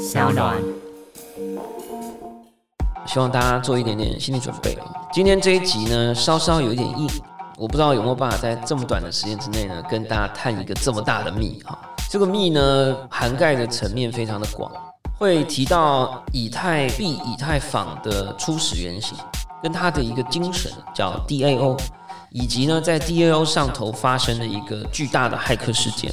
[0.00, 0.56] 小暖。
[3.06, 4.78] 希望大家做一点点心理准备。
[5.12, 7.06] 今天这一集呢，稍稍有一点硬，
[7.58, 11.78] 我不知道有没有办法在这么短的时间之内呢，跟大家探一个这么大的秘啊。
[12.08, 14.72] 这个秘呢，涵盖的层面非常的广，
[15.18, 19.18] 会提到以太币、以太坊的初始原型，
[19.62, 21.78] 跟它的一个精神叫 DAO，
[22.30, 26.10] 以及呢，在 DAO 上头发生的一个巨大的骇客事件，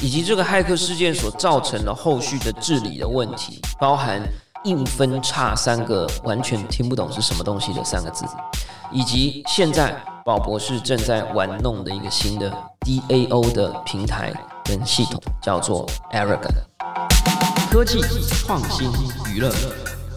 [0.00, 4.22] 以及这个骇客事件所造成的后续的治理的问题，包含。
[4.64, 8.26] 硬分叉三个完全听不懂是什么东西的三个字，
[8.92, 14.30] 以及现在宝博士正在玩弄的一个新的 DAO 的平台
[14.66, 16.52] 跟系统，叫做 Aragon。
[17.70, 18.02] 科技、
[18.44, 18.92] 创新、
[19.32, 19.50] 娱乐，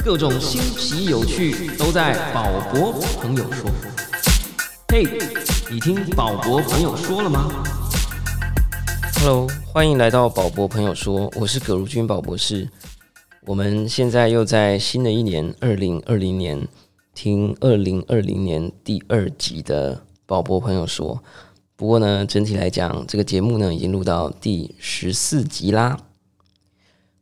[0.03, 2.91] 各种新奇有趣都在宝博
[3.21, 3.71] 朋友说。
[4.89, 5.07] 嘿，
[5.71, 7.45] 你听宝博朋友说了吗
[9.25, 12.67] ？Hello，欢迎来到宝博朋友说，我是葛如君宝博士。
[13.45, 16.67] 我们现在又在新的一年二零二零年
[17.15, 21.23] 听二零二零年第二集的宝博朋友说，
[21.77, 25.97] 不过呢，整体来讲，这个节目呢已经录到第十四集啦。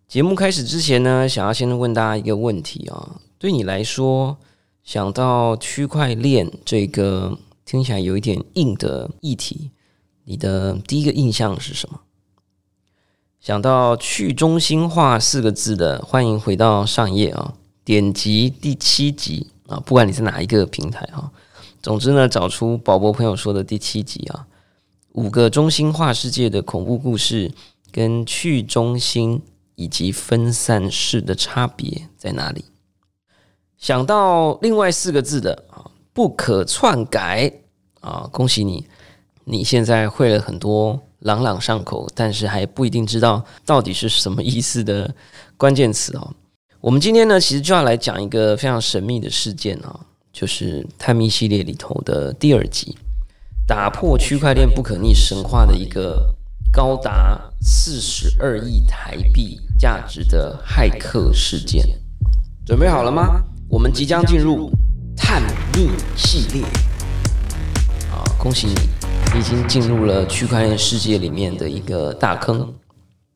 [0.08, 4.38] 节目开始之前呢，想要先问大家一个问题啊，对你来说，
[4.83, 9.69] 想到区块链这个听起来有一点硬的议题，
[10.23, 12.02] 你的第一个印象是什么？
[13.39, 21.31] 想到去中心化四个字的，欢迎回到上页啊，点击第七集啊，不管你是哪一个平台啊，
[21.81, 24.45] 总之呢，找出宝宝朋友说的第七集啊，
[25.14, 27.52] 五个中心化世界的恐怖故事，
[27.92, 29.42] 跟去中心
[29.73, 32.66] 以及分散式的差别在哪里？
[33.77, 37.52] 想到另外四个字的啊，不可篡改
[38.02, 38.86] 啊，恭喜你，
[39.45, 41.00] 你现在会了很多。
[41.22, 45.14] 朗朗上口，但是还不一定知道到底是什么意思的
[45.56, 46.33] 关键词哦。
[46.80, 50.00] 我们今天呢，其实就要来讲一个非常神秘的事件啊，
[50.33, 52.98] 就是探秘系列里头的第二集，
[53.67, 56.33] 打破区块链不可逆神话的一个
[56.73, 61.88] 高达四十二亿台币价值的骇客事件。
[62.65, 63.44] 准备好了吗？
[63.70, 64.71] 我们即将进入
[65.15, 65.39] 探
[65.73, 66.64] 秘系列。
[68.11, 69.01] 啊，恭喜你！
[69.41, 72.71] 已经进入了区块链世界里面的一个大坑。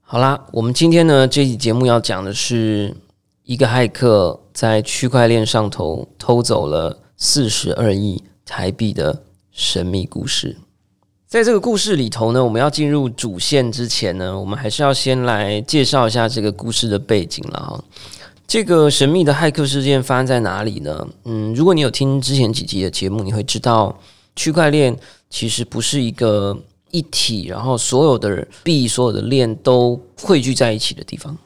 [0.03, 2.95] 好啦，我们今天呢这期节目要讲的是
[3.41, 10.55] 一个骇客在区块链上头偷走了四十二亿台币的神秘故事。
[11.25, 17.83] 在这个故事里头呢，我们要进入主线之前呢，我们还是要先来介绍一下这个故事的背景了哈。
[18.45, 21.07] 这个神秘的骇客事件发生在哪里呢？
[21.23, 23.97] 嗯，如果你有听之前几集的节目，你会知道
[24.35, 24.95] 区块链。
[25.35, 26.57] 其实不是一个
[26.91, 31.37] 一体，然后所有的币、所有的链都汇聚在一起的地方，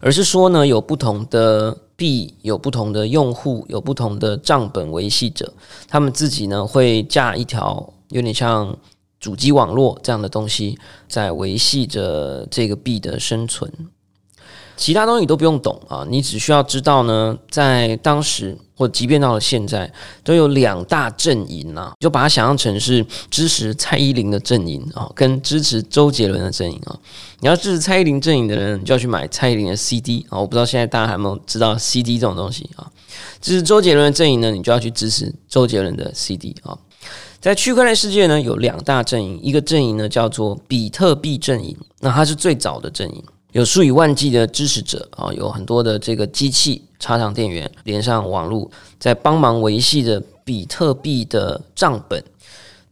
[0.00, 5.50] 而是说呢，有不同的币，有不同的用户，有不同的账本维系者，
[5.88, 8.76] 他们自己呢会架一条有点像
[9.18, 10.78] 主机网络这样的东西，
[11.08, 13.72] 在维系着这个币的生存。
[14.78, 26.96] 其他东西你都不用懂啊，你只需要知道呢，在当时或即便到了现在，都有两大阵营啊，就把它想象成是支持蔡依林的阵营啊，跟支持周杰伦的阵营啊。
[27.40, 30.38] 你要支持蔡依林阵营的人，你就要去买蔡依林的 CD 啊。
[30.38, 32.88] 我不知道现在大家有没有知道 CD 这种东西啊？
[33.40, 36.78] 支持周杰伦的阵营呢，你就要去支持周杰伦的 CD 啊。
[37.40, 43.22] 在区块链世界呢，有两大阵营，一个阵营呢叫做比特币阵营，那它是最早的阵营。
[43.52, 52.22] 有数以万计的支持者啊，有很多的这个机器插上电源，连上网络，在帮忙维系着比特币的账本。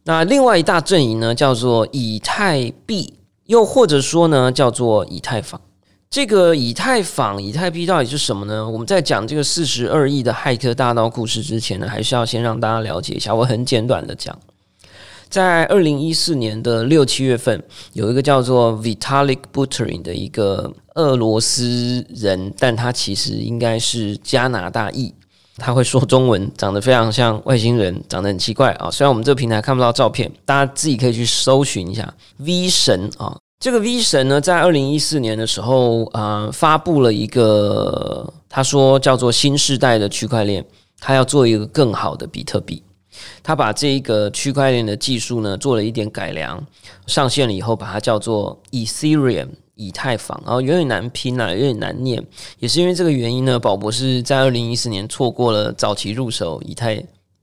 [0.04, 3.12] 那另外一大阵营呢，叫做以太币，
[3.44, 5.60] 又或者说呢，叫做以太坊。
[6.08, 8.66] 这个以太坊、以太币到底是什么呢？
[8.70, 13.34] 我们在讲这个四十二亿的骇客大盗故事之前呢，还是要先让大家了解一下。
[13.34, 14.38] 我很简短的讲。
[15.28, 25.12] 在二零一四年的六七月份，有一个叫做 Vitalik Buterin 的一个俄罗斯人，但他其实应该是加拿大裔，
[25.56, 28.90] 他会说中文，长得非常像外星人，长得很奇怪啊。
[28.90, 33.36] 虽然我们这个平台看不到照片，大家自己可以去搜寻一下 V 神啊。
[33.58, 40.64] 这个 V 神呢，在二零一四年的时候啊，发布了一个他说叫做新时代的区块链，
[41.00, 42.82] 他要做一个更好的比特币。
[43.42, 46.64] 他把这一个区块链的技术呢做了一点改良，
[47.06, 52.24] 上线了以后把它叫做 Ethereum 以太坊，然后有点难拼啊，有点难念，
[52.58, 57.02] 也是因为这个原因呢，宝博士在二零一四年错过了早期入手以太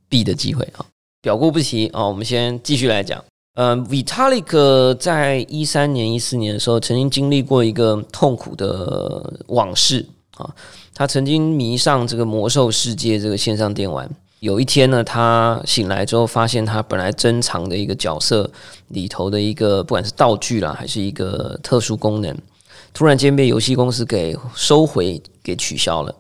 [0.10, 0.86] 币的机会啊。
[1.22, 3.24] 表过不提啊，我们先继续来讲。
[3.56, 10.04] 呃，Vitalik 在一三年、一四年的时候曾经经历过一个痛苦的往事
[10.36, 10.50] 啊。
[10.96, 14.10] 他曾经迷上这个魔兽世界这个线上电玩。
[14.44, 18.52] 有一天呢，他醒来之后，发现他本来珍藏的一个角色
[18.90, 22.38] 里头的一个，不管是道具啦，还是一个特殊功能，
[22.94, 26.14] 突然间被游戏公司给收回、给取消了。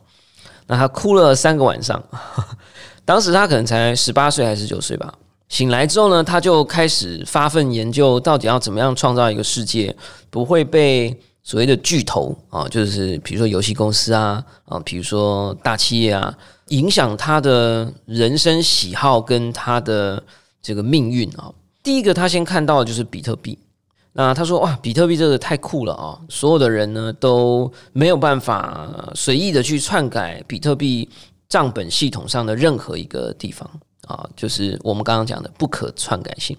[0.68, 2.02] 那他哭了三个晚上。
[3.04, 5.14] 当时他可能才十八岁还是十九岁吧。
[5.50, 9.94] 醒来之后呢，他就开始发奋研究，到底要怎么样创造一个世界，
[10.30, 16.36] 不会被所谓的巨头啊，就是比如说游戏公司啊，啊，比如说大企业啊。
[16.70, 20.24] 影响他的人生喜好跟他的
[20.62, 21.54] 这个命运啊。
[21.84, 23.60] 第一个，他先看到的就是比特币。
[24.14, 26.18] 那他说：“哇，比特币这个太酷了啊！
[26.30, 31.08] 所有的人呢都没有办法随意的去篡改比特币
[31.50, 33.70] 账本系统上的任何一个地方
[34.08, 36.58] 啊，就是我们刚刚讲的不可篡改性。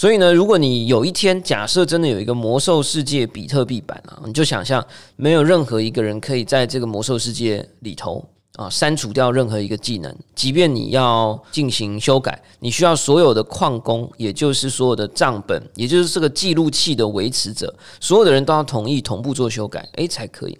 [0.00, 4.82] 所以呢，如果你有一天假设真的有一个魔兽世界比特币版啊，你就想象
[5.16, 8.24] 没有任何一个人可以在这个魔兽世界里头。”
[8.56, 20.58] 啊，删除掉任何一个技能，即便你要进行修改，你需要所有的矿工，也就是所有的账本，也就是这个记录器的维持者，所有的人都要同意同步做修改，诶，才可以。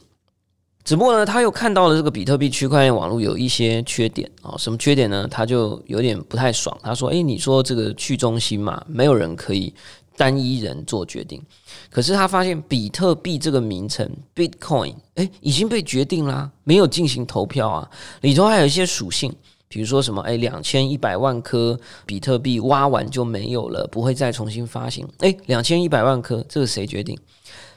[0.84, 5.28] 只不过呢，他又看到了这个比特币区块链网络有一些缺点啊，什么缺点呢？
[5.30, 6.76] 他就有点不太爽。
[6.82, 9.72] 他说：“诶，你说这个去中心嘛，没有人可以。”
[10.16, 11.42] 单一人做决定，
[11.88, 17.90] 可是他发现比特币这个名称 Bitcoin 哎已经被决定啦，没有进行投票啊。
[18.20, 19.34] 里头还有一些属性，
[19.66, 25.08] 比如说什么哎两千一百万颗比特币挖完就没有了，不会再重新发行。
[25.20, 27.18] 哎，两千一百万颗，这个谁决定？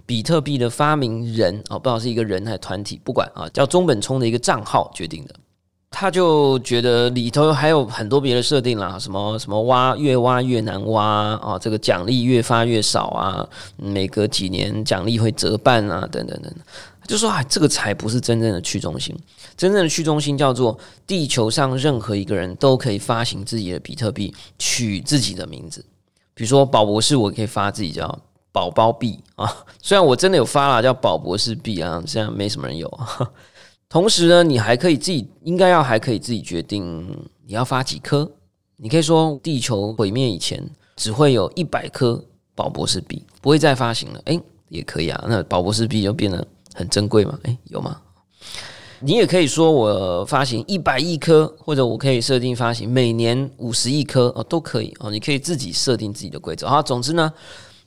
[0.05, 5.35] 比特币的发明人哦，不知道是一个人还是团体，不管啊，叫中本聪的一个账号决定的。
[5.95, 11.05] 他就觉得里头还有很多别的设定啦，什么什么挖越挖越难挖
[11.35, 13.47] 啊，这个奖励越发越少啊，
[13.77, 16.55] 每隔几年奖励会折半啊，等等等等，
[17.07, 19.15] 就说啊，这个才不是真正的去中心，
[19.55, 25.85] 真正的去中心叫做地球上任何一个人都可以发行自己的比特币，取自己的名字，
[26.33, 28.19] 比如说宝博士，我可以发自己叫
[28.53, 32.99] 宝宝币啊，虽然我真的有发了叫宝博士币啊，现在没什么人有。
[33.89, 37.05] 同时呢，你还可以自己应该要还可以自己决定
[37.45, 38.31] 你要发几颗。
[38.77, 40.63] 你可以说地球毁灭以前
[40.95, 42.23] 只会有一百颗
[42.55, 44.21] 宝博士币，不会再发行了。
[44.25, 44.39] 诶，
[44.69, 45.25] 也可以啊。
[45.27, 47.37] 那宝博士币就变得很珍贵嘛？
[47.43, 47.99] 诶，有吗？
[48.99, 55.11] 你也可以说我发行一百亿颗，或者我可以设定发行每年五十亿颗哦，都可以哦。
[55.11, 56.67] 你可以自己设定自己的规则。
[56.69, 57.31] 好，总之呢，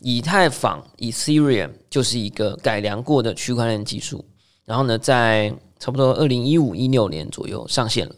[0.00, 4.24] 以太坊 （Ethereum） 就是一个改良过的区块链技术。
[4.64, 8.14] 然后呢，在差不多二零一五一六年左右上线了。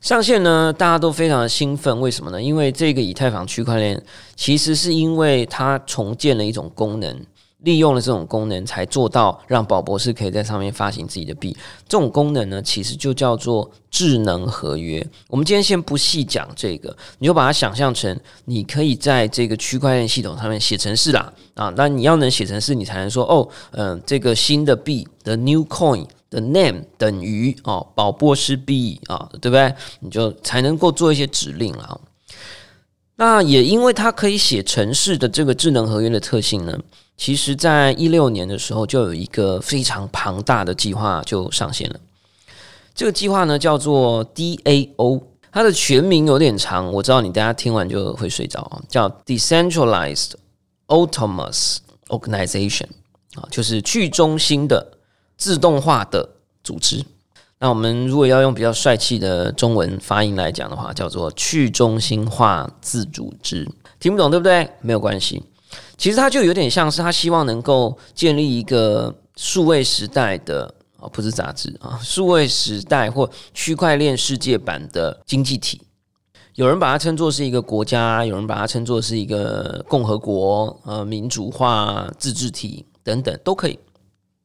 [0.00, 1.98] 上线呢，大家都非常的兴奋。
[2.00, 2.42] 为什么呢？
[2.42, 4.00] 因为这个以太坊区块链
[4.36, 7.26] 其实是因为它重建了一种功能，
[7.64, 11.56] 利用了这种功能，才做到让宝博士可以在上面发行自己的币。
[11.88, 15.04] 这种功能呢，其实就叫做智能合约。
[15.28, 21.72] 我们今天先不细讲这个，你就把它想象成你可以在这个区块链系统上面写程式啦啊。
[21.76, 26.06] 那你要能写程式，你才能说哦，嗯，这个新的币的 new coin。
[26.30, 29.72] 的 name 等于哦，宝博士币啊，对不对？
[30.00, 32.00] 你就才能够做一些指令了。
[33.14, 36.76] 那也因为它可以写程式的这个智能合约的特性呢，
[37.16, 42.00] 其实在一六年的时候就有一个非常庞大的计划就上线了。
[42.94, 45.22] 这个计划呢叫做 DAO，
[45.52, 50.32] 它的全名有点长，我知道你大家听完就会睡着啊，叫 Decentralized
[50.88, 52.88] Autonomous Organization
[53.34, 54.92] 啊，就是去中心的。
[55.36, 56.26] 自动化的
[56.62, 57.04] 组织，
[57.58, 63.68] 那我们如果要用比较帅气的中文发音来讲的话，叫做去中心化自组织。
[63.98, 64.70] 听不懂对不对？
[64.80, 65.42] 没有关系。
[65.96, 75.80] 其实它就有点像是他希望能够建立一个数位时代的啊，不是杂志啊，数位时代或区块链世界版的经济体。
[76.54, 83.78] 有人把它称作是一个国家，有人把它称作是一个共和国、呃民主化自治体等等，都可以。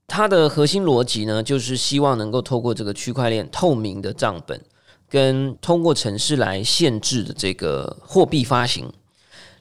[0.08, 4.60] 它的核心逻辑呢，就是希望能够透过这个区块链透明的账本，
[5.08, 8.92] 跟通过城市来限制的这个货币发行，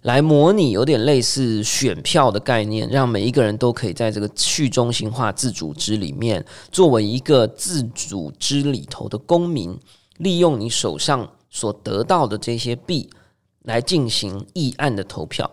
[0.08, 9.78] 来模拟有点类似选票的概念，让每一个人都可以在这个去中心化自组织里面，作为一个自组织里头的公民，
[10.16, 13.10] 利用你手上所得到的这些币
[13.64, 15.50] 来进行议案的投票。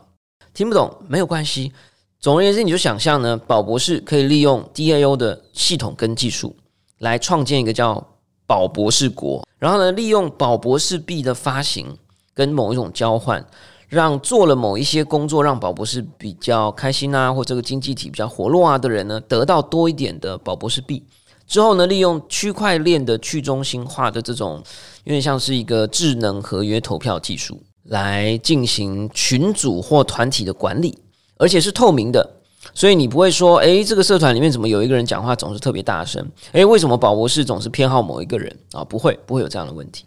[0.54, 1.74] 听不懂没有关系。
[2.22, 6.56] 总而言之，你就想象呢，宝博士可以利用 DAO 的系统跟技术，
[7.00, 8.02] 来创建一个叫
[8.48, 11.98] 宝博士国，然后呢，利用宝博士币的发行
[12.34, 13.46] 跟某一种交换，
[13.90, 21.04] 让做了某一些工作，让宝博士比较开心啊，或这个经济体比较活络啊的人呢，得到多一点的宝博士币，
[21.48, 24.64] 之后呢，利用区块链的去中心化的这种，
[25.04, 30.98] 有点像是一个智能合约投票技术，来进行群组或团体的管理，
[31.38, 32.32] 而且是透明的。
[32.74, 36.28] 所以你不会说，诶，这个社团里面怎么有一个人讲话总是特别大声？
[36.54, 38.84] 诶，为什么宝博士总是偏好某一个人啊？
[38.84, 40.06] 不会，不会有这样的问题。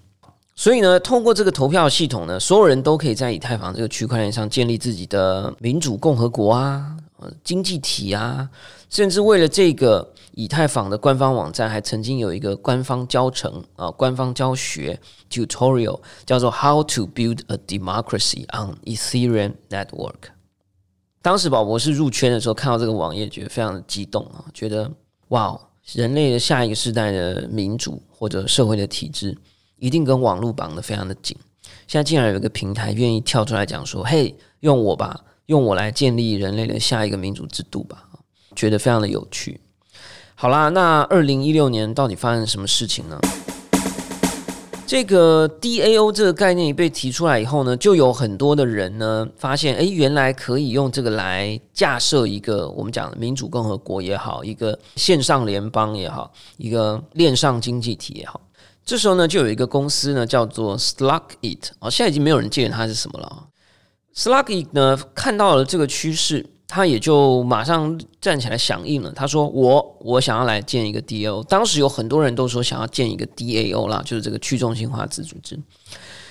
[0.58, 8.50] 所以呢，通过这个投票系统呢，所有人都可以在以太坊这个区块链上建立自己的民主共和国啊，呃，经济体啊，
[8.90, 14.98] 甚至为了这个以太坊的官方网站，还曾经有一个官方教程啊，官方教学
[15.30, 20.32] tutorial 叫做 How to Build a Democracy on Ethereum Network。
[21.22, 24.90] 当时宝博士入圈的时候，看到这个网页，觉得非常的激动啊，觉得
[25.28, 25.56] 哇，
[25.92, 29.38] 人类的下一个时代的民主或者社会的体制。
[29.78, 31.36] 一定跟网络绑得非常的紧。
[31.86, 38.04] 现在竟然有一个平台愿意跳出来讲说：“嘿，用我吧，用我来建立人类的下一个民主制度吧。”
[38.56, 39.60] 觉得非常的有趣。
[40.34, 43.18] 好啦，那二零一六年到底发生什么事情呢？
[44.86, 58.40] 这个 DAO 这个概念被提出来以后呢，就有很多的人呢发现，哎，原来可以用这个来架设一个我们讲的民主共和国也好，一个线上联邦也好，一个链上经济体也好。
[58.88, 63.44] 这时候呢，就有一个公司呢，叫做 Slug It 啊，现在已经没有人记得它是什么了啊。
[64.16, 69.12] Slug It 呢，看到了这个趋势，他也就马上站起来响应了。
[69.12, 75.60] 他说：“我我想要来建一个 DAO。”当时有很多人都说想要建一个 DAO 啦，就是这个去中心化自组织。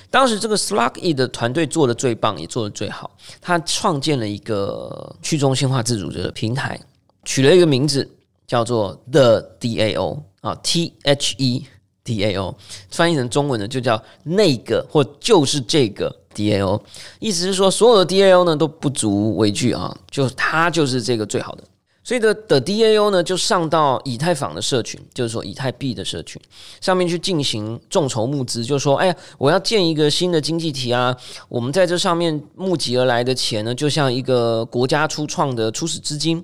[0.09, 3.11] 当时这个 Slug It 的团队做的最棒，也做的最好。
[3.39, 6.79] 他创建了一个去中心化自组织的平台，
[7.23, 8.09] 取了一个名字
[8.47, 11.67] 叫做 The DAO 啊，T H E。
[12.07, 12.55] DAO
[12.89, 16.79] 翻译成中文的就叫那个或就是这个 DAO，
[17.19, 21.63] 意思是说所有的 DAO 呢都不足为惧啊，就它就是这个最好的。
[22.03, 26.41] 所以的的 DAO 呢就上到以太坊的社群，就是说以太币的社群
[26.79, 31.13] 上面去进行众筹募资，就说哎呀，我要建一个新的经济体啊，
[31.49, 36.41] 我们在这上面募集而来的钱呢，就像一个国家初创的初始资金。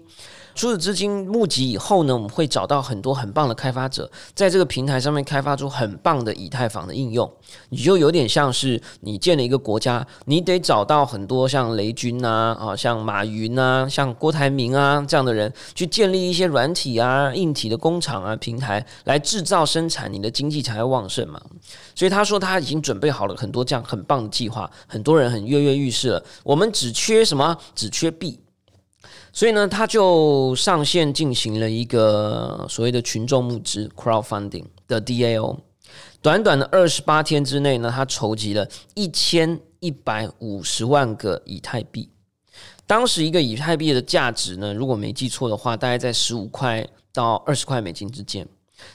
[0.56, 7.32] 初始资金募集以后呢，我们会找到很多很棒的开发者，在这个平台上面开发出很棒的以太坊的应用。
[7.70, 21.42] 你就有点像是你建了一个国家，你得找到很多像雷军啊、啊像马云啊、像郭台铭啊这样的人，去建立一些软体啊、硬体的工厂啊平台，来制造生产，你的经济才会旺盛嘛。
[21.96, 26.24] 所以他说他已经准备好了很多这样很棒的计划，很多人很跃跃欲试了。
[26.44, 27.58] 我们只缺什么？
[27.74, 28.40] 只缺币。
[29.32, 35.58] 所以呢，他就上线进行了一个所谓的群众募资 （crowdfunding） 的 DAO。
[36.22, 42.10] 短短的二十八天之内呢，他筹集了一千一百五十万个以太币。
[42.86, 48.48] 当时一个以太币的价值呢，如果没记错的话，大概在十五块到二十块美金之间。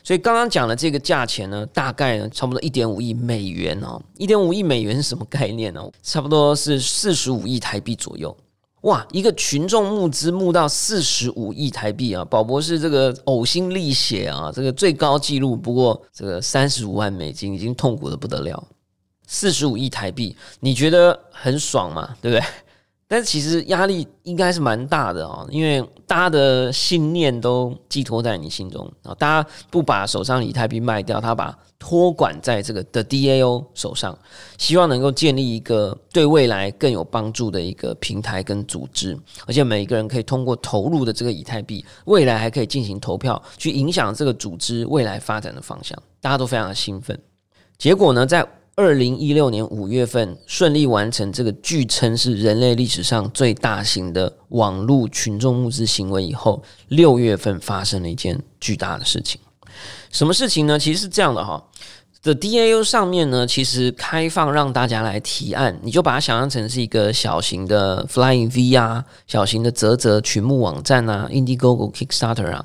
[0.02, 4.00] 所以刚刚讲的这个价钱呢，大概呢差不多一点五亿美元哦。
[4.16, 5.82] 一点五亿美元是什么概念呢？
[6.02, 8.36] 差不多是四十五亿台币左右。
[8.82, 9.04] 哇！
[9.10, 18.62] 一个群众募资募到四十五亿台币啊，宝博士这个呕心沥血啊，这个最高纪录不过这个三十五万美金，已经痛苦的不得了。
[19.26, 22.14] 四十五亿台币，你觉得很爽吗？
[22.22, 22.46] 对不对？
[23.10, 34.16] 但是其实压力应该是蛮大的哦，因为大家的信念都寄托在你心中啊，大家不把手上以太币卖掉，他把托管在这个的 DAO 手上，
[34.58, 47.18] 希望能够建立一个对未来更有帮助的一个平台跟组织，而且每一个人可以通过投入的这个以太币，未来还可以进行投票，去影响这个组织未来发展的方向，大家都非常的兴奋。
[47.78, 48.46] 结果呢，在
[48.78, 59.40] 二零一六年五月份顺利完成这个据称是人类历史上最大型的网络群众募资行为以后，六月份发生了一件巨大的事情。
[60.12, 60.78] 什么事情呢？
[60.78, 61.60] 其实是这样的哈
[62.22, 72.64] ，The DAO 上面呢，其实开放让大家来提案，你就把它想象成是一个小型的 Flying V 啊，小型的泽泽群募网站啊，Indiegogo Kickstarter 啊。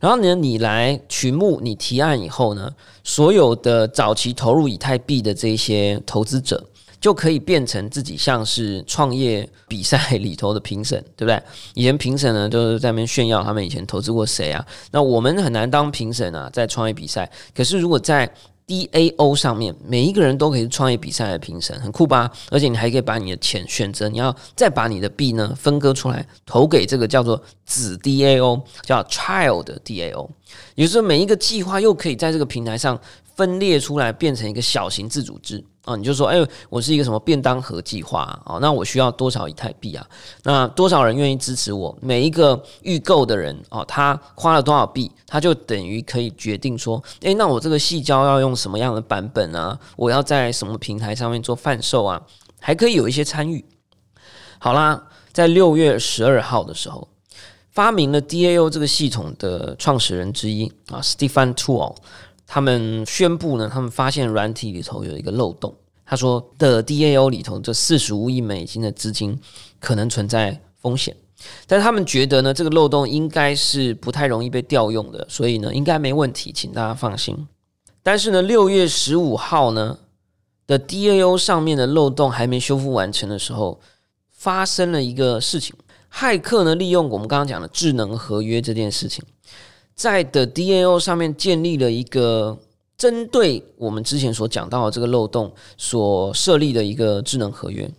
[0.00, 2.70] 然后呢，你来群募，你提案以后呢，
[3.02, 6.62] 所有的早期投入以太币的这些投资者，
[7.00, 11.42] 就可以变成自己像是创业比赛里头的评审，对不对？
[11.74, 17.30] 以前评审呢就是在那边炫耀他们以前投资过谁啊，那我们很难当评审啊，在创业比赛。
[17.54, 18.30] 可是如果在
[18.66, 22.30] DAO 上面，每一个人都可以是创业比赛的评审，很酷吧？
[22.50, 30.28] 而且你还可以把你的钱选择，你要再把你的币呢分割出来，投给这个叫做子 DAO，叫 Child DAO。
[30.74, 33.00] 也就是说，每一个计划又可以在这个平台上
[33.36, 35.62] 分裂出来，变成一个小型自组织。
[35.86, 36.36] 啊，你就说，哎，
[36.68, 38.58] 我是一个什么便当盒计划啊？
[38.60, 40.04] 那我需要多少以太币啊？
[40.42, 41.96] 那多少人愿意支持我？
[42.02, 49.78] 每一个预购的人哦，他花了多少币，他就等于可以决定说，哎，那我这个细胶要用什么样的版本啊？
[49.96, 52.20] 我要在什么平台上面做贩售啊？
[52.60, 53.64] 还可以有一些参与。
[54.58, 55.00] 好啦，
[55.32, 57.06] 在六月十二号的时候，
[57.70, 61.94] 发明了 DAO 这个系统的创始人之一啊，Stefan Tool，
[62.46, 65.74] 他们宣布呢，他们发现软体里头有一个漏洞。
[66.04, 69.38] 他说的 DAO 里头这四十五亿美金的资金
[69.80, 71.16] 可能存在风险，
[71.66, 77.48] 但他们觉得呢，这个漏洞应该是不太容易被调用的，所以呢，应该没问题，请大家放心。
[78.02, 79.98] 但是呢，六月十五号呢
[80.66, 83.80] 的 DAO 上面的漏洞还没修复完成的时候。
[84.38, 85.74] 发生了一个事情，
[86.12, 89.24] 骇客呢利用我们刚刚讲的智能合约这件事情，
[89.96, 92.56] 在的 DAO 上面建立了一个
[92.98, 97.90] 针对我们之前所讲到的这个漏洞所设立的一个智能合约。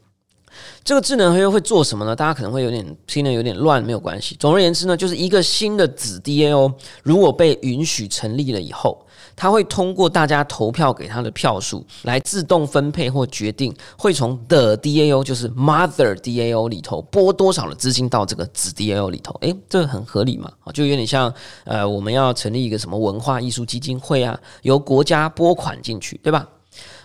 [0.84, 2.16] 这个智能合约会做什么呢？
[2.16, 4.36] 大家可能会有点听得有点乱，没有关系。
[4.40, 9.04] 总而言之呢，就是一个新的子 DAO 如果被允许成立了以后。
[9.38, 19.34] 他会通过大家投票给他的票数来自动分配或决定，会从 the DAO 就是 mother DAO 里头拨多少的资金到这个子 DAO 里头。
[19.42, 20.52] 诶，这个很合理嘛？
[20.64, 21.32] 啊，就有点像
[21.66, 26.50] 呃，我们要成立一个什么文化艺术基金会啊，由国家拨款进去，对吧？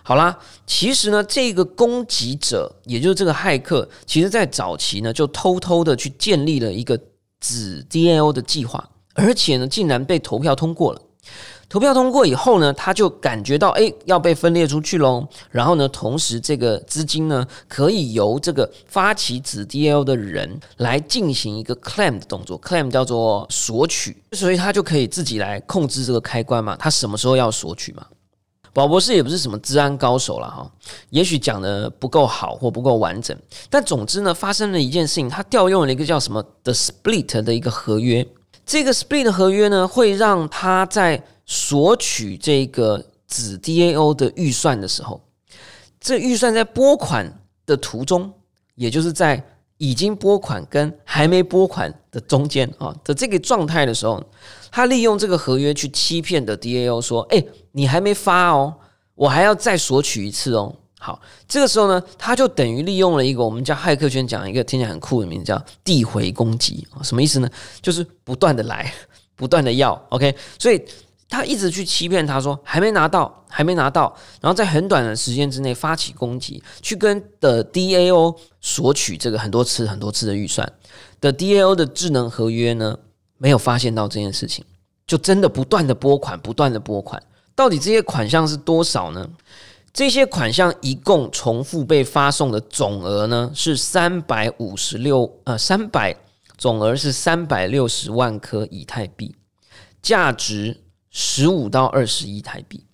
[0.03, 0.37] 好啦，
[0.67, 6.99] 其实呢，这个攻击者，也就是这个骇客，其实在早期呢，就偷偷的去建立了一个
[7.41, 11.01] 子 DAO 的计划，而且呢，竟然被投票通过了。
[11.73, 15.27] 投票通过以后呢，他就感觉到哎要被分裂出去喽。
[15.51, 26.77] 然后呢，同时这个资金呢可以由这个发起子 DL 的人来进行一个 claim 的动作，claim 叫做索取，所以他就可以自己来控制这个开关嘛。
[26.79, 28.07] 他什么时候要索取嘛？
[28.75, 30.71] 宝博士也不是什么治安高手了哈，
[31.09, 33.35] 也许讲的不够好或不够完整，
[33.71, 38.27] 但总之呢，发生了一件事情，他调用了一个叫什么 the split 的一个合约。
[38.65, 45.21] 这个 split 的合约呢，会让他在索取这个子 DAO 的预算的时候，
[46.01, 48.33] 这预算在拨款的途中，
[48.75, 49.43] 也就是在
[49.79, 54.23] 已经拨款跟还没拨款的中间啊的这个状态的时候，
[54.71, 58.75] 他利用这个合约去欺骗的 DAO 说：“哎，你还没发哦，
[59.15, 67.51] 我还要再索取一次哦。”好，这个时候呢，他就等于利用了一个我们叫骇客圈讲一个听起来很酷的名字，叫递回攻击啊，什么意思呢？
[67.81, 68.95] 就是不断的来，
[69.35, 70.81] 不断的要，OK，所以
[71.33, 80.71] 他一直去欺骗他说还没拿到，还没拿到，然后在很短的时间之内发起攻击，去跟的 DAO 索取这个很多次、很多次的预算。
[81.23, 82.99] 的 DAO 的智能合约呢，
[83.39, 84.63] 没有发现到这件事情，
[85.07, 87.23] 就真的不断的拨款，不断的拨款，
[87.55, 89.27] 到底这些款项是多少呢？
[89.95, 96.17] 这些款项一共重复被发送的总额呢是三百五十六呃三百
[96.57, 99.35] 总额是三百六十万颗以太币，
[100.01, 100.81] 价值
[101.13, 102.85] 十五到二十亿台币。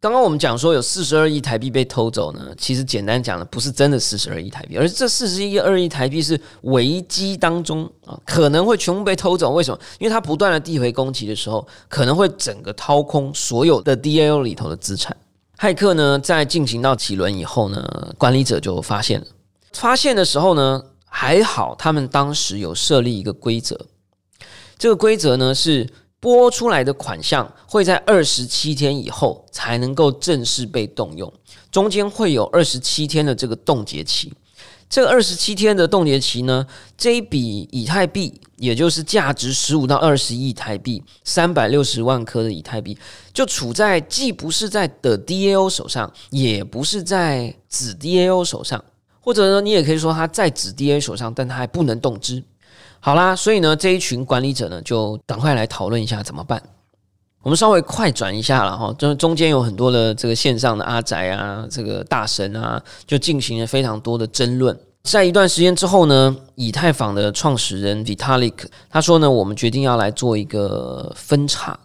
[0.00, 9.50] 刚刚我们讲说有四十二亿台币被偷走呢，其实简单讲的不是真的四十二亿台币，而是这四十一二亿台币是危机当中啊可能会全部被偷走。
[9.52, 9.80] 为什么？
[9.98, 15.16] 因为它不断的递回攻击的时候，可能会整个掏空所有的 DAO 里头的资产。
[15.58, 19.26] 骇客呢，在进行到几轮以后呢，管理者就发现了。
[19.72, 23.86] 发现的时候呢，还好他们当时有设立一个规则。
[24.78, 25.88] 这个规则呢，是
[26.20, 31.32] 拨出来的款项会在二十七天以后才能够正式被动用，
[31.70, 34.32] 中间会有二十七天的这个冻结期。
[34.90, 42.96] 这个二十七天的冻结期呢，这一笔以太币，也就是价值十五到二十亿台币，三百六十万颗的以太币，
[43.34, 48.82] 就处在既不是在的 DAO 手上，也不是在子 DAO 手上，
[49.20, 52.42] 或者呢，你也可以说它在子 DAO 手上，但它还不能动之。
[53.00, 56.62] 好啦，所以呢，这一群管理者呢，就赶快来讨论一下怎么办。
[57.42, 64.76] 我们稍微快转一下了哈，中中间有很多的这个线上的阿宅啊，这个大神啊，就进行了非常多的争论。
[65.04, 71.78] 在一段时间之后呢，以太坊的创始人 Vitalik 他说呢，我们决定要来做一个分叉，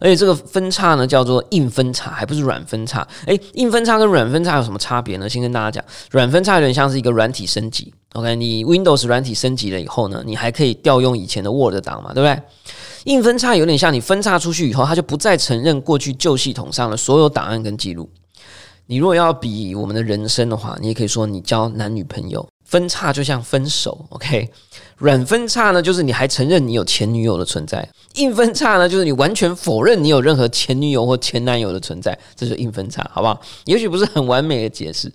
[0.00, 3.06] 而且这个分叉呢叫做硬分叉，还不是软分叉。
[3.26, 5.28] 诶，硬分叉跟软分叉有什么差别呢？
[5.28, 7.92] 先跟大家讲，软分叉有点像是一个软体升级。
[8.14, 12.42] OK，你 Windows 软体升级了以后呢，你还可以调用以前的 Word 档嘛，对不对？
[13.04, 18.08] 硬分叉有点像你分叉出去以后，它就不再承认过去旧系统上的所有档案跟记录。
[18.86, 24.46] 你如果要比我们的人生的话，你也可以说你交男女朋友，分叉就像分手，OK？
[24.98, 27.82] 软分叉呢，就是你还承认你有前女友的存在；
[28.16, 33.40] 硬分叉呢，就是你完全否认你有任何前女友或前男友的存在，这是硬分叉，好不好？
[33.64, 35.10] 也许不是很完美的解释。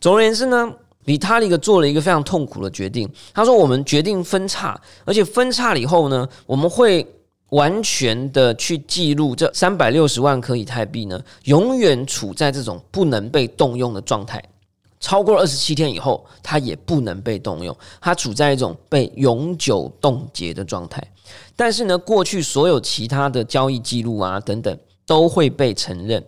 [0.00, 0.72] 总而言之呢，
[1.04, 3.06] 比塔利克做了一个非常痛苦的决定。
[3.34, 7.06] 他说：“我们决定分叉，而且分叉了以后呢，我们会
[7.50, 14.42] 完全的去记录这三百六十万颗以太币呢，永远处在这种不能被动用的状态。”
[15.04, 21.06] 超过二十七天以后，它也不能被动用，它处在一种被永久冻结的状态。
[21.54, 26.24] 但是呢，过去所有其他的交易记录啊等等都会被承认。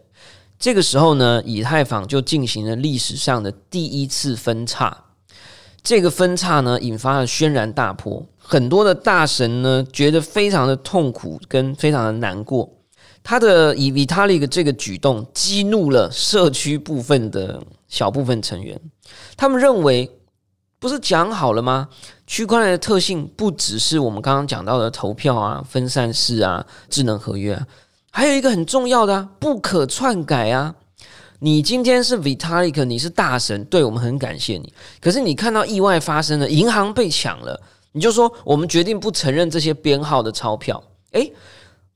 [0.59, 5.05] 这个时候呢，以太坊就进行了历史上的第一次分叉。
[5.83, 12.69] 这个分叉呢，引发了轩然大波，很多的大神呢觉得非常的痛苦跟非常的难过。
[13.29, 17.61] 他的以 Vitalik 这个举动激怒了社区部分的。
[17.89, 18.79] 小部分成员，
[19.37, 20.11] 他们认为
[20.81, 21.89] 不是讲好了吗？
[22.27, 27.65] 区块链的特性不只是我们刚刚讲到的投票啊、分散式啊、智能合约啊，
[28.11, 30.75] 还有一个很重要的不可篡改啊。
[31.39, 34.75] 你今天是 Vitalik，你是大神，对我们很感谢你。
[35.01, 37.59] 可是你看到意外发生了，银行被抢了，
[37.93, 40.83] 你就说我们决定不承认这些编号的钞票。
[41.13, 41.33] 诶，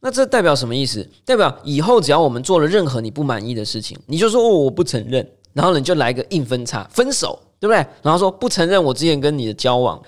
[0.00, 1.06] 那这代表什么意思？
[1.24, 5.26] 代表以后只要我们做了任何你不满意的事情，你就说哦，我不承认。
[5.52, 7.84] 然后你就来个硬分叉，分手，对不对？
[8.02, 10.00] 然后说不承认我之前跟你的交往，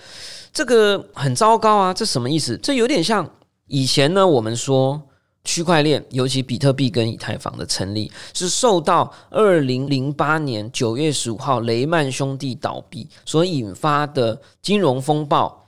[0.53, 1.93] 这个很糟糕啊！
[1.93, 2.57] 这什么意思？
[2.59, 3.29] 这有点像
[3.67, 5.03] 以前呢，我们说
[5.43, 15.62] 区块链，尤其比特币跟以太坊的成立，是受到二零零八年九月十五号雷曼兄弟倒闭所引发的金融风暴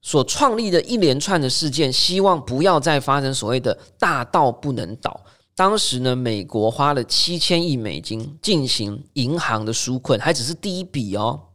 [0.00, 5.20] 所创立的一连串的事件，希望不要再发生所谓的大到不能倒。
[5.54, 11.47] 当时呢，美国花了七千亿美金进行银行的纾困，还只是第一笔哦。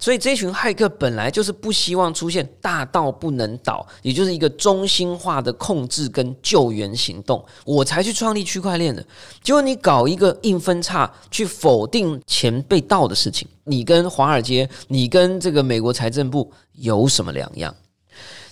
[0.00, 9.04] 所以这群骇客本来就是不希望出现大到不能倒，也就是一个中心化的控制跟救援行动，我才去创立区块链的。
[9.42, 17.74] 结果你搞一个硬分叉去否定钱被盗的事情，你跟华尔街，你跟这个美国财政部有什么两样？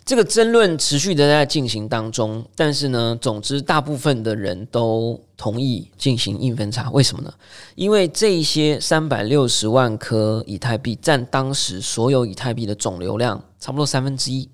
[0.09, 6.88] 这个争论持续的在进行当中，但是呢，总之大部分的人都同意进行硬分叉。
[6.92, 7.31] 为什么呢？
[7.75, 14.49] 因为这些三百六十万颗以太币占当时所有以太币的总流量差不多三分之一，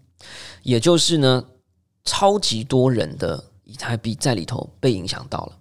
[0.64, 1.44] 也就是呢，
[2.02, 5.52] 超级多人的以太币在里头被影响到了。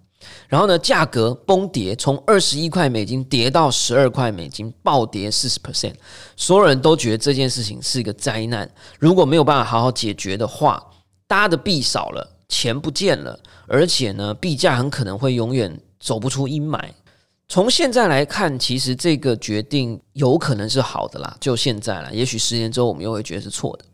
[0.48, 5.94] 然后呢，价格崩跌，从二十一块美金跌到十二块美金，暴跌四十 percent。
[6.36, 8.70] 所有人都觉得这件事情是一个灾难。
[8.98, 10.82] 如果没有办法好好解决的话，
[11.26, 16.80] 大家的币少了，钱不见了，而且呢，币价很可能会永远走不出阴霾。
[17.48, 21.36] 从现在来看，其实这个决定有可能是好的啦。
[21.40, 23.84] 就现在啦，也许十年之后我们又会觉得是错的。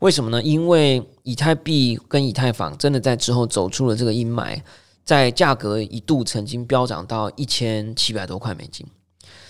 [0.00, 0.42] 为什么呢？
[0.42, 4.60] 因为以太币跟以太坊真的在之后走出了这个阴霾。
[5.08, 8.86] 在价格一度曾经飙涨到一千七百多块美金，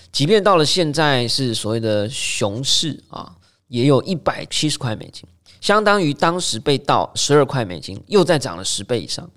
[0.09, 3.35] 即便到了现在是所谓的熊市啊，
[3.67, 5.25] 也有一百七十块美金，
[5.59, 9.29] 相当于当时被盗十二块美金，又再涨了十倍以上。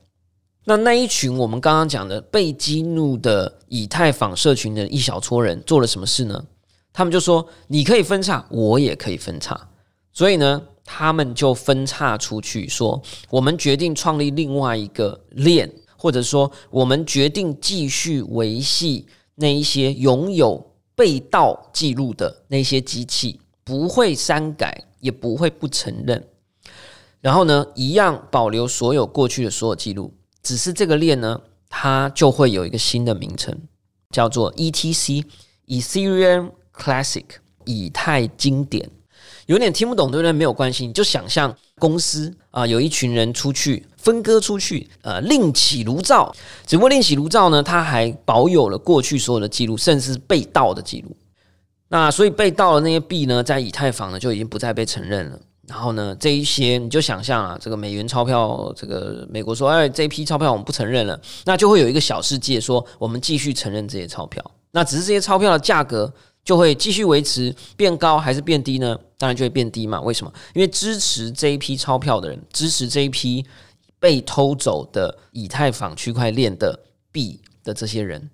[0.62, 6.40] 那那一群我们刚刚讲的被激怒的以太坊社群的一小撮人做了什么事呢？
[6.92, 9.61] 他们就说：“你可以分叉，我也可以分叉。”
[10.14, 15.68] 所以呢，他们就分叉出去，说：“我们决定创立另外一个链。”
[16.02, 26.26] 或者说，我们决定继续维系那一些拥有被盗记录的那些机器，不会删改，也不会不承认。
[27.20, 30.12] 然后呢，一样保留所有过去的所有记录。
[30.42, 33.56] 只是这个链呢，它就会有一个新的名称，
[34.10, 37.26] 叫做 ETC（Ethereum Classic）
[37.64, 38.90] 以太经典。
[39.46, 40.32] 有点听不懂，对不对？
[40.32, 46.34] 没有关系，你就想象公司啊，有一群人出去分割出去，呃，另起炉灶。
[46.66, 51.16] 只不过另起炉灶呢，他还保有了过去所有的记录，甚至是被盗的记录。
[51.88, 55.38] 那所以被盗的那些币呢，在以太坊呢就已经不再被承认了。
[55.68, 64.44] 然后呢，这一些你就想象啊，这个美元钞票，这个美国说，哎，这批钞票我们不承认了，那就会有一个小世界说，我们继续承认这些钞票。
[64.72, 66.12] 那只是这些钞票的价格。
[66.44, 68.98] 就会继续维持变高还是变低呢？
[69.16, 70.00] 当然就会变低嘛。
[70.00, 70.32] 为什么？
[70.54, 73.46] 因为支持这一批钞票的人，支持这一批
[74.02, 76.76] 被偷走的以太坊区块链的
[77.12, 78.28] 币的这些人，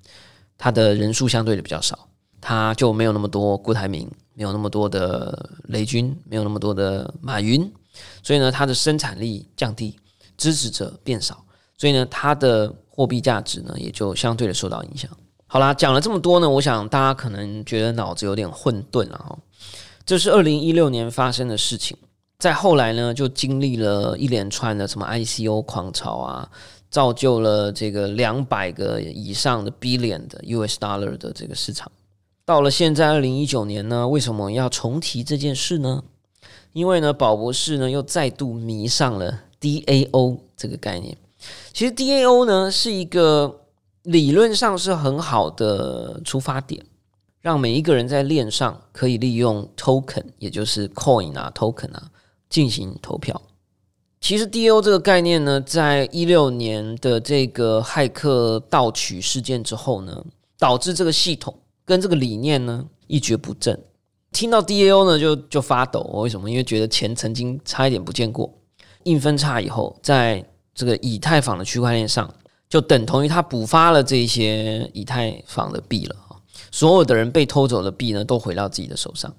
[0.56, 2.08] 他的人数相对的比较少，
[2.40, 7.70] 他就没有那么多郭台铭，没有那么多的雷军，没有那么多的马云，
[8.22, 9.94] 所以呢，它的生产力降低，
[10.38, 11.44] 支持者变少，
[11.76, 15.10] 所以呢，它的货币价值呢也就相对的受到影响。
[15.46, 19.38] 好啦，讲了这么多呢，我想大家可能觉得脑子有点混沌了哈。
[20.06, 21.94] 这是二零一六年发生的事情。
[22.38, 26.48] 在后来呢，就经历了一连串的什么 ICO 狂潮啊，
[26.88, 31.90] 造就了这个两百个以上的 billion 的 US dollar 的这个市场。
[32.44, 36.04] 到了现在二零一九年呢，为什么要重提这件事呢？
[36.72, 41.18] 因为呢，宝博士呢又再度迷上了 DAO 这个概念。
[41.72, 43.62] 其实 DAO 呢是一个
[44.04, 46.86] 理论上是很好的出发点，
[47.40, 52.08] 让每一个人在链上可以利用 token，也就是 coin 啊 token 啊。
[52.48, 53.40] 进行投票。
[54.20, 60.24] 其实 DAO 这个概念呢，在一六年的这个骇客盗取事件之后呢，
[60.58, 63.80] 导致这个系统跟这个理念呢一蹶不振。
[64.32, 66.00] 听到 DAO 呢，就就发抖。
[66.14, 66.50] 为什么？
[66.50, 68.52] 因为觉得钱曾经差一点不见过。
[69.04, 72.28] 硬分叉以后，在这个以太坊的区块链上，
[72.68, 76.16] 就等同于他补发了这些以太坊的币了
[76.70, 79.32] 所有的人被偷走的币呢，都回到自己的手上。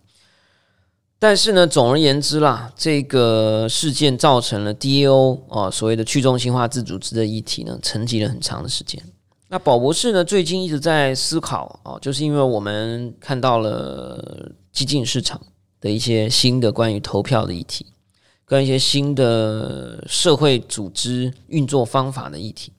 [1.21, 9.03] 但是呢，总而言之啦，这个事件造成了 DAO 啊，所谓的去中心化自组织的议题呢，沉寂了很长的时间。
[9.49, 15.41] 那宝博士呢，最近一直在思考啊，就是因为我们看到了激进市场
[15.81, 17.85] 的一些新的关于投票的议题，
[18.45, 22.71] 跟一些新的社会组织运作方法的议题。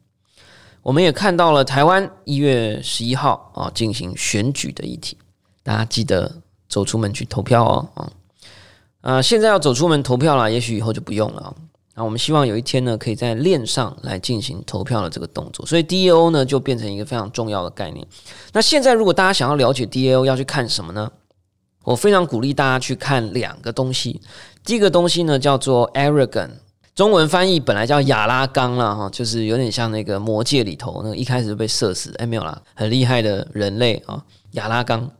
[0.83, 5.19] 我们也看到了台湾一月十一号啊进行选举的议题，
[5.63, 8.13] 大家记得走出门去投票哦啊。
[9.01, 11.55] 啊，现在要走出门投票了，也许以后就不用了。
[11.95, 18.07] 那我们希望有一天呢，可以在链上来进行投票的这个动作，所以 DAO 呢就变成一个非常重要的概念。
[18.53, 21.11] 那现在如果大家想要了解 DAO，要去看什么呢？
[21.83, 24.21] 我非常鼓励大家去看两个东西。
[24.65, 26.51] 第一个东西呢叫做 Aragon，
[26.95, 35.11] 中文翻译本来叫亚拉冈了哈，就是有点像那个魔界里头那个一开始就被射死，哎没有啦，很厉害的人类啊，亚拉冈。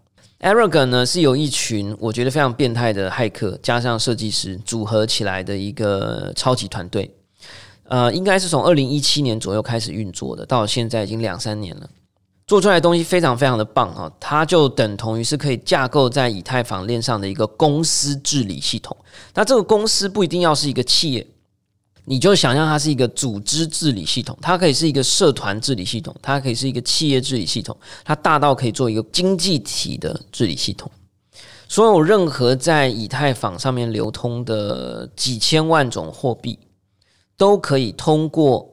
[0.41, 7.15] Aragon 呢是由一群我觉得非常变态的骇客加上设计师组合起来的一个超级团队，
[7.85, 11.87] 呃，应该是从二零一七年左右开始运作的，到现在已经两三年了，
[12.47, 14.11] 做出来的东西非常非常的棒啊！
[14.19, 18.97] 它就等同于是可以架构在以太坊链上的一个公司治理系统。
[19.35, 21.27] 那这个公司不一定要是一个企业。
[22.05, 30.91] 你就想象它是一个组织治理系统，它可以是一个社团治理系统，它可以是一个企业治理系统，它大到可以做一个经济体的治理系统。
[31.69, 36.59] 所有任何在以太坊上面流通的几千万种货币，
[37.37, 38.69] 都可以通过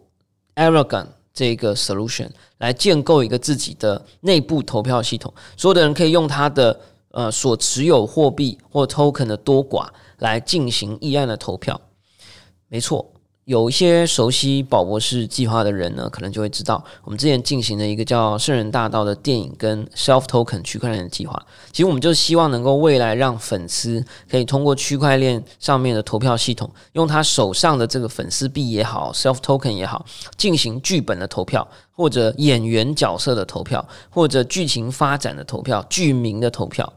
[0.55, 5.31] arragon 这个 solution 来建构一个自己的内部投票系统。
[5.55, 6.79] 所有的人可以用他的
[7.11, 9.87] 呃所持有货币或 token 的多寡
[10.17, 11.79] 来进行议案的投票。
[12.67, 13.13] 没错。
[13.47, 21.41] 有一些熟悉宝博士计划的人呢，可能就会知道，我们之前进行了一个叫《圣人大道》的电影跟 Self Token 区块链的计划。
[21.71, 30.05] 其实我们就希望能够未来让粉丝可以通过区块链上面的投票系统，用他手上的这个粉丝币也好，Self Token 也好，
[30.36, 36.91] 进行剧本的投票，或者演员角色的投票，或者剧情发展的投票，剧名的投票。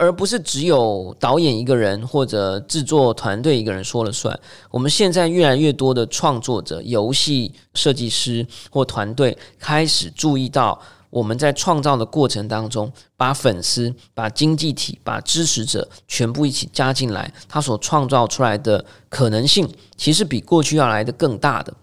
[0.00, 4.40] 而不是只有导演一个人或者制作团队一个人说了算。
[4.70, 21.74] 我们现在越来越多的创作者、游戏设计师或团队开始注意到，我们在创造的过程当中，把粉丝、把经济体、把支持者全部一起加进来，他所创造出来的可能性，其实比过去要来的更大的。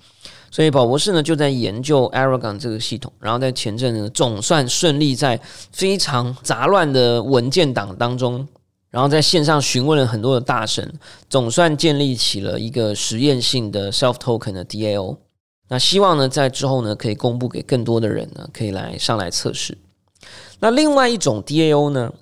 [0.50, 5.40] 所以宝博士呢就在研究 Aragon 这个系统，然后在前阵子总算顺利在
[5.72, 8.48] 非常杂乱的文件档当中，
[8.90, 10.94] 然后在线上询问了很多的大神，
[11.30, 15.18] 总算建立起了一个实验性的 Self Token 的 DAO。
[15.70, 19.78] 那希望呢在之后呢可以公布给更多的人呢可以来上来测试。
[20.60, 22.14] 那另外一种 DAO 呢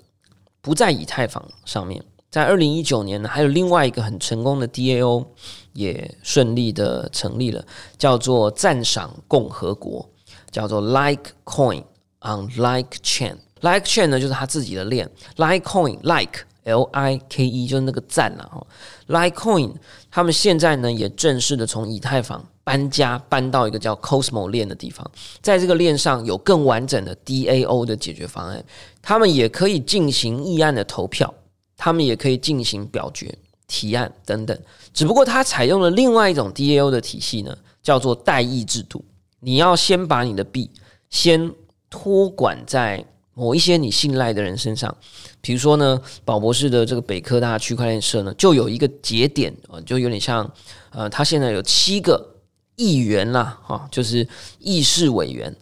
[0.60, 2.04] 不在以太坊上面。
[2.36, 5.24] 在二零一九年呢，还有另外一个很成功的 DAO
[5.72, 7.64] 也顺利的成立了，
[7.96, 10.06] 叫做赞赏共和国，
[10.50, 11.82] 叫做 Like Coin
[12.20, 13.36] on Like Chain。
[13.62, 18.66] Like Chain 呢就是他自己的链，Like Coin Like L I K E 就是那个赞了哈。
[19.08, 19.72] Litecoin
[20.10, 28.62] 他们现在呢也正式的从以太坊搬家搬到一个叫 Cosmo 链的地方，在这个链上有更完整的 DAO 的解决方案，
[29.00, 31.32] 他们也可以进行议案的投票。
[31.76, 33.32] 他们也可以进行表决、
[33.66, 34.58] 提案等等，
[34.94, 39.04] 只不过它采用了另外一种 DAO 的体系呢，叫做代议制度。
[39.40, 40.70] 你要先把你的币
[41.10, 41.52] 先
[41.90, 44.96] 托管在某一些你信赖的人身上，
[45.42, 50.50] 比如说呢，宝博士的这个北科大区块链社呢，就有一个节点啊，就有点像
[50.90, 52.36] 呃，他现在有七个
[52.76, 54.26] 议员啦，哈，就是
[54.58, 55.54] 议事委员，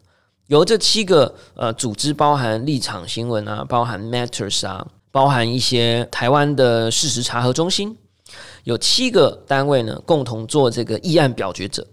[0.46, 4.86] 由这七个呃组织包含立场新闻啊，包含 Matters 啊。
[5.14, 7.96] 包含一些台湾的事实查核中心，
[8.64, 11.86] 有七个单位呢共同做这个议案表决者。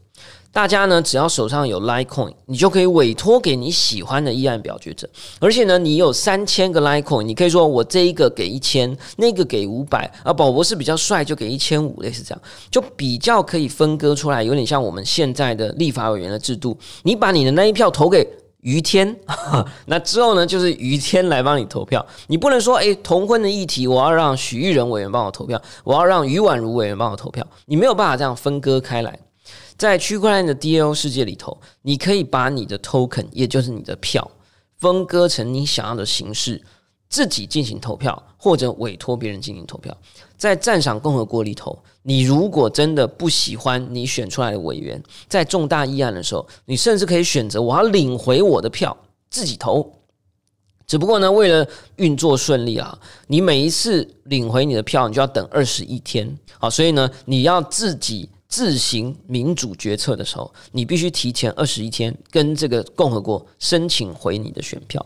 [0.51, 5.07] 大家呢，只要手上有 Litecoin，你就可以委托给你喜欢的议案表决者。
[5.39, 10.11] 而且呢，你有三千个 Litecoin，你可以说我这一个给一千，那个给五百。
[10.23, 16.75] 啊，宝博士比较帅，就给一千五，类似这样，就比较可以分割出来，有点像我们现在的立法委员的制度。
[17.03, 18.27] 你把你的那一票投给
[18.61, 19.15] 于天，
[19.85, 22.05] 那之后呢，就是于天来帮你投票。
[22.27, 29.19] 你不能说，诶，同婚的议题，我要让许玉仁委员帮我投票，我要让于婉如委员帮我投票，你没有办法这样分割开来。
[29.77, 34.29] 在区块链的 DAO 世界里头，你可以把你的 token，也就是你的票，
[34.77, 36.61] 分割成你想要的形式，
[37.09, 39.95] 自己进行投票，或者委托别人进行投票。
[40.37, 48.95] 在赞赏共和国里头，你如果真的不喜欢你选出来的委员，在重大议案的时候，你甚至可以选择我要领回我的票，
[49.29, 49.91] 自己投。
[50.87, 56.37] 只不过呢，为了运作顺利啊，你每一次领回你的票，你就要等二十一天。
[56.59, 58.29] 好，所以呢，你要自己。
[58.51, 65.05] 自行民主决策的时候，你必须提前二十一天跟这个共和国申请回你的选票，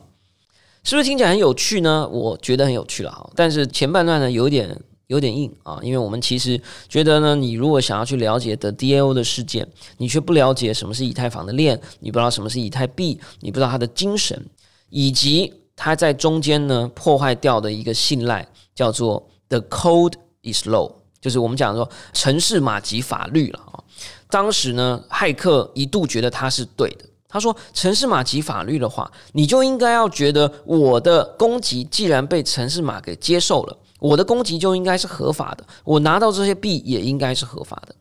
[0.84, 2.10] 是不是听起来很有趣呢？
[2.10, 3.30] 我觉得很有趣了哈。
[3.36, 4.76] 但是前半段呢，有点
[5.08, 14.46] 有点硬啊，因为我们其实觉得呢，你如果想要去了解的 DAO 的事件，你却不了解什么是以太坊的链，你不知道什么是以太币，你不知道它的精神，
[14.90, 20.14] 以及它在中间呢破坏掉的一个信赖，叫做 The code
[20.44, 20.94] is low。
[21.22, 23.84] 就是我们讲说城市马吉法律了啊，
[24.30, 27.06] 当时呢，骇客一度觉得他是对的。
[27.28, 37.96] 他说，城市马吉法律的话，你就应该要觉得我的攻击既然被城市马给接受了，我的攻击就应该是合法的，我拿到这些币也应该是合法的。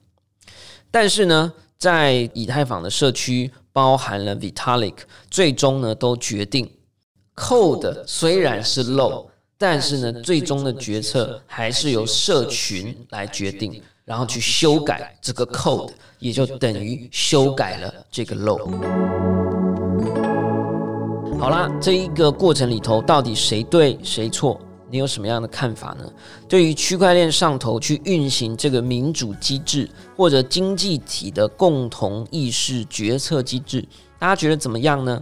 [0.90, 4.96] 但是呢，在以太坊的社区，包含了 Vitalik，
[5.30, 6.70] 最终呢都决定
[7.34, 9.30] ，code 虽然是漏。
[9.56, 18.58] 但是呢，最终的决策还是由社群来决定，然后去修改这个 code，也就等于修改了这个漏。
[21.38, 24.60] 好啦，这一个过程里头，到底谁对谁错？
[24.94, 26.08] 你有什么样的看法呢？
[26.48, 33.84] 对于区块链上头去运行这个民主机制或者经济体的共同意识决策机制，
[34.20, 35.20] 大家觉得怎么样呢？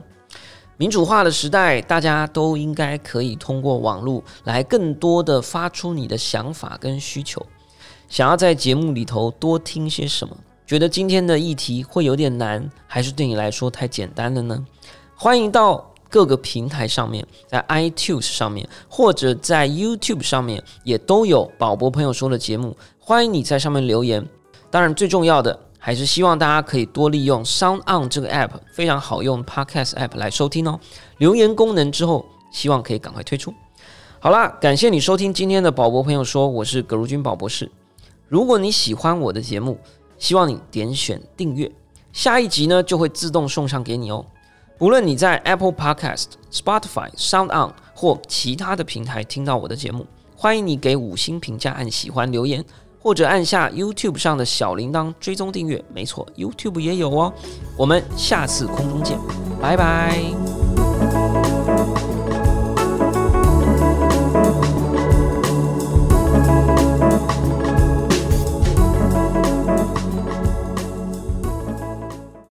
[0.76, 7.42] 民主化的时代，大家都应该可以通过网络来更多的发出你的想法跟需求。
[8.10, 10.36] 想要在节目里头多听些什么？
[10.66, 14.66] 觉得今天的议题会有点难，还是对你来说太简单了呢？
[15.16, 24.22] 欢迎到各个平台上面，在 iTunes 上面或者在 YouTube 上面也都有宝博朋友说的节目，欢迎你在上面留言。
[24.70, 25.58] 当然，最重要的。
[25.84, 30.78] 还是希望大家可以多利用 Sound On 这个 App，非常好用 Podcast App 来收听哦。
[31.18, 33.52] 留言功能之后，希望可以赶快推出。
[34.20, 37.68] 好啦，感谢你收听今天的宝博朋友说，我是葛如君宝博士。
[38.28, 39.76] 如果你喜欢我的节目，
[40.18, 41.68] 希望你点选订阅，
[42.12, 44.24] 下一集呢就会自动送上给你哦。
[44.82, 50.04] 无论你在 Apple Podcast、Spotify、Sound On 或其他的平台听到我的节目，
[50.36, 52.64] 欢迎你给五星评价、按喜欢、留言。
[53.00, 57.32] 或者按下 YouTube 上的小铃铛追踪订阅，没错，YouTube 也有哦。
[57.76, 59.16] 我们下次空中见，
[59.60, 60.20] 拜拜。